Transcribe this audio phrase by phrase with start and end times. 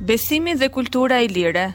[0.00, 1.74] Besimi dhe kultura i lire.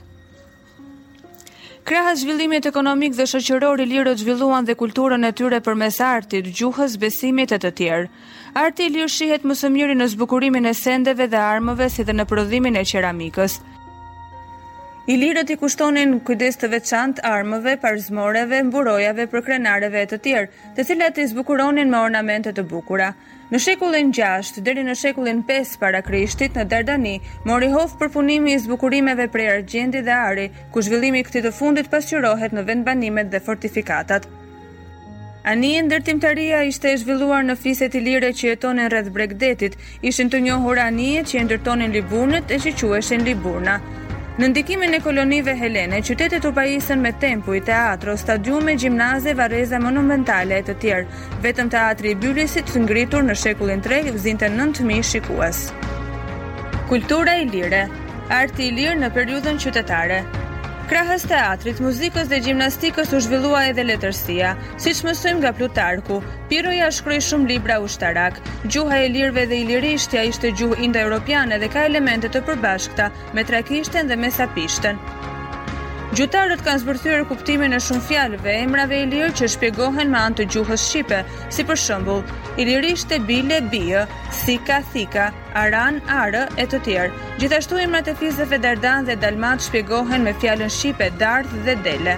[1.83, 6.95] Krahas zhvillimit ekonomik dhe shëqëror i lirë zhvilluan dhe kulturën e tyre përmes artit, gjuhës,
[7.01, 8.07] besimit e të tjerë.
[8.63, 12.15] Arti i lirë shihet më së miri në zbukurimin e sendeve dhe armëve si dhe
[12.15, 13.57] në prodhimin e qeramikës.
[15.11, 20.51] I lirët i kushtonin kujdes të veçantë armëve, parzmoreve, mburojave, për krenareve e të tjerë,
[20.79, 23.11] të cilat i zbukuronin me ornamente të bukura.
[23.53, 27.11] Në shekullin 6 deri në shekullin 5 para Krishtit në Dardani,
[27.45, 31.91] mori hof përfundimi i zbukurimeve prej argjendi dhe ari, ku zhvillimi i këtij të fundit
[31.93, 34.25] pasqyrohet në vendbanimet dhe fortifikatat.
[35.53, 40.33] Ani e ndërtimtaria ishte e zhvilluar në fiset i lire që jetonin rreth Bregdetit, ishin
[40.33, 43.77] të njohur anije që ndërtonin liburnët e që quheshin liburna.
[44.33, 49.77] Në ndikimin e kolonive Helene, qytetet u pajisën me tempu i teatro, stadiume, gjimnaze, vareza
[49.83, 51.19] monumentale e të tjerë.
[51.45, 55.61] Vetëm teatri i byrisit të ngritur në shekullin 3 i vzinte 9.000 shikuas.
[56.89, 57.85] Kultura i lire
[58.39, 60.23] Arti i lirë në periudhën qytetare
[60.91, 64.49] Krahës teatrit, muzikës dhe gjimnastikës u zhvillua edhe letërsia,
[64.83, 66.17] si që mësojmë nga Plutarku,
[66.49, 71.59] Piroja shkroj shumë libra u shtarak, gjuha e lirve dhe i lirishtja ishte gjuhë indo-europiane
[71.63, 73.05] dhe ka elemente të përbashkta
[73.37, 74.99] me trakishten dhe me sapishten.
[76.17, 80.41] Gjutarët kanë zbërthyrë kuptimin e shumë fjalëve e emrave i lirë që shpjegohen me anë
[80.41, 81.23] të gjuhës shqipe,
[81.55, 82.21] si për shembull,
[82.59, 84.03] ilirisht e bile bia,
[84.43, 85.31] thika thika,
[85.61, 87.19] Aran, Arë e të tjerë.
[87.41, 92.17] Gjithashtu imrat e fizëve Dardan dhe Dalmat shpjegohen me fjallën Shqipe, Dardh dhe Dele.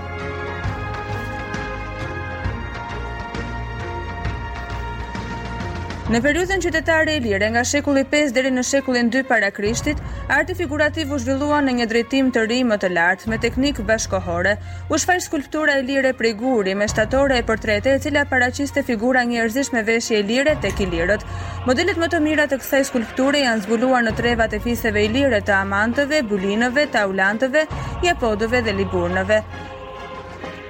[6.06, 9.98] Në periudhën qytetare e lirë, nga shekulli 5 deri në shekullin 2 para Krishtit,
[10.36, 14.52] arti figurativ u zhvillua në një drejtim të ri më të lartë me teknikë bashkohore,
[14.94, 19.26] u shfaq skulptura e lirë prej guri me shtatore e portrete e cila paraqiste figura
[19.32, 21.26] njerëzish me veshje e lirë tek ilirët.
[21.66, 25.42] Modelet më të mira të kësaj skulpture janë zbuluar në trevat e fiseve ilire lirë
[25.50, 27.66] të amantëve, bulinëve, taulantëve,
[28.06, 29.42] jepodëve dhe liburnëve.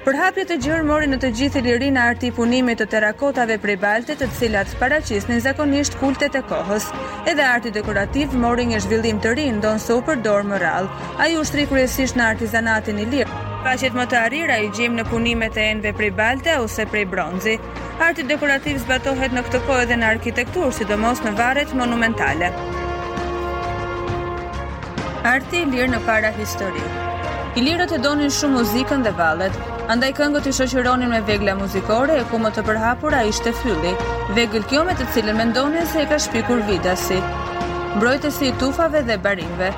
[0.05, 4.13] Për hapjet e gjërë mori në të gjithë lirina arti punimit të terakotave prej balte
[4.19, 4.67] të cilat
[5.31, 6.85] në zakonisht kultet e kohës.
[7.25, 10.89] Edhe arti dekorativ mori një zhvillim të rinë, donë së u përdor më rallë.
[11.17, 13.39] A ju shtri kërësisht në artizanatin i lirë.
[13.65, 17.57] Faqet më të arira i gjimë në punimet e enve prej balte ose prej bronzi.
[17.97, 22.53] Arti dekorativ zbatohet në këtë kohë edhe në arkitektur, sidomos në varet monumentale.
[25.33, 27.13] Arti lirë në para historikë
[27.55, 29.53] Ilirët e donin shumë muzikën dhe valet,
[29.93, 33.93] andaj këngët i shoqëronin me vegla muzikore e ku më të përhapura ishte fylli,
[34.39, 37.21] vegl kjo me të cilën mendonin se e ka shpikur vidasi.
[37.95, 39.69] Mbrojtësi i tufave dhe barinve,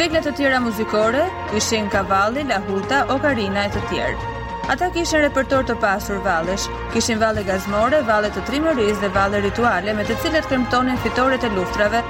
[0.00, 1.26] vegla të tjera muzikore
[1.60, 4.32] ishin kavalli, lahuta, okarina e të tjerë.
[4.72, 6.64] Ata kishin repertor të pasur valesh,
[6.96, 11.52] kishin valle gazmore, valle të trimëris dhe valle rituale me të cilët kremtonin fitore të
[11.58, 12.00] luftrave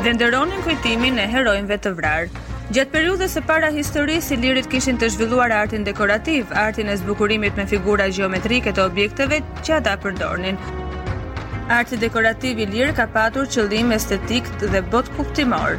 [0.00, 2.41] dhe ndëronin kujtimin e herojnve të vrarë.
[2.72, 7.66] Gjatë periudhës së para historisë, ilirit kishin të zhvilluar artin dekorativ, artin e zbukurimit me
[7.74, 10.56] figura gjeometrike të objekteve që ata përdornin.
[11.76, 15.76] Arti dekorativ i lirë ka patur qëllim estetik dhe bot kuptimor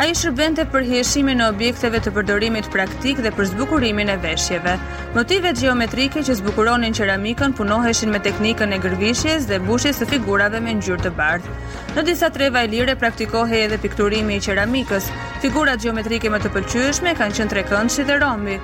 [0.00, 4.72] a i shërbente për hjeshimin në objekteve të përdorimit praktik dhe për zbukurimin e veshjeve.
[5.12, 10.72] Motivet geometrike që zbukuronin qeramikën punoheshin me teknikën e gërvishjes dhe bushjes të figurave me
[10.80, 11.52] ngjyrë të bardhë.
[11.98, 15.12] Në disa treva lire praktikohe edhe pikturimi i qeramikës.
[15.44, 18.56] Figurat geometrike më të pëlqyeshme kanë qenë trekëndshi dhe rombi.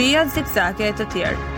[0.00, 1.53] Vijat zipsake e të tjerë.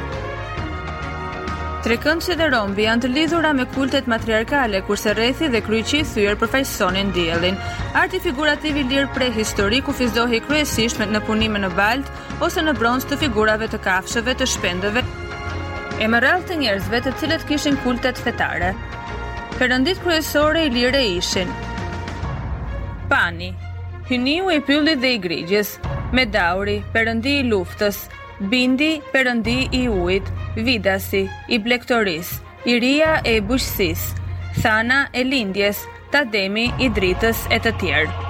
[1.86, 6.00] Tre këndë që dhe rombi janë të lidhura me kultet matriarkale, kurse rethi dhe kryqi
[6.12, 7.54] thyër përfajsonin djelin.
[8.00, 12.10] Arti figurativi lirë pre historik u fizdohi kryesisht me të në punime në balt,
[12.48, 15.04] ose në bronz të figurave të kafshëve të shpendëve.
[16.02, 18.72] E më rrallë të njerëzve të cilët kishin kultet fetare.
[19.60, 21.54] Përëndit kryesore i lirë e ishin.
[23.14, 23.52] Pani,
[24.10, 25.76] hyniu e pyllit dhe i grigjes.
[26.16, 28.08] Medauri, përëndi i luftës,
[28.38, 30.26] Bindi, Perëndi i ujit,
[30.56, 32.38] Vidasi i blektoris,
[32.68, 34.12] Iria e bushësis,
[34.60, 38.22] Thana e lindjes, Tademi i dritës e të tjerë.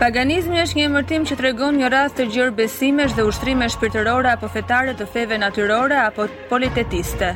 [0.00, 4.48] Paganizmi është një emërtim që tregon një rast të gjërë besimesh dhe ushtrime shpirtërore apo
[4.50, 7.34] fetare të feve natyrore apo politetiste.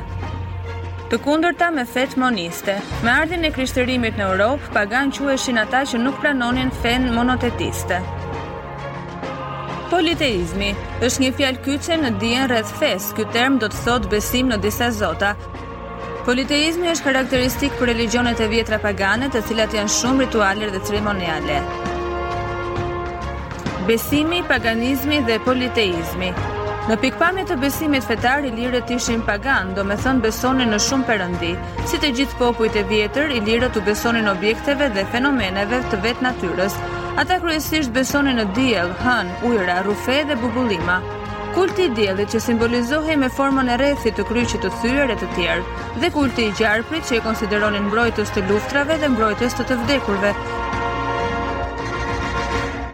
[1.13, 2.75] Të kundërta me fetë moniste.
[3.05, 8.01] Me ardhin e krishterimit në Europë, pagan queshin ata që nuk pranonin fen monotetiste.
[9.87, 10.73] Politeizmi
[11.05, 13.13] është një fjalë kyçe në dijen rreth fesë.
[13.15, 15.31] Ky term do të thotë besim në disa zota.
[16.27, 21.61] Politeizmi është karakteristik për religionet e vjetra pagane, të cilat janë shumë rituale dhe ceremoniale.
[23.87, 26.33] Besimi, paganizmi dhe politeizmi
[26.87, 31.49] Në pikpamje të besimit fetar, ilirët ishin pagan, do me thënë besoni në shumë përëndi.
[31.91, 36.77] Si të gjithë popujt e vjetër, ilirët u besonin objekteve dhe fenomeneve të vetë natyres.
[37.19, 41.01] Ata kryesisht besonin në djel, hën, ujra, rufe dhe bubulima.
[41.57, 45.27] Kulti i djelit që simbolizohej me formën e rrethit të kryqit të thyer e të
[45.35, 45.67] tjerë,
[45.99, 50.33] dhe kulti i gjarprit që i konsideronin mbrojtës të luftrave dhe mbrojtës të të vdekurve,